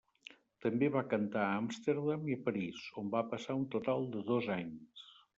També 0.65 0.87
va 0.93 1.01
cantar 1.09 1.41
a 1.49 1.57
Amsterdam 1.57 2.23
i 2.35 2.37
París, 2.47 2.79
on 3.01 3.11
va 3.17 3.21
passar 3.33 3.57
un 3.59 3.67
total 3.75 4.07
de 4.15 4.23
dos 4.31 4.49
anys. 4.57 5.05